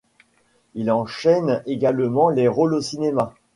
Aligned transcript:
Il 0.73 0.89
enchaîne 0.91 1.61
également 1.67 2.29
les 2.31 2.47
rôles 2.47 2.73
au 2.73 2.81
cinéma. 2.81 3.35